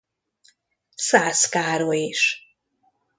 [0.95, 2.43] Szász Károly is.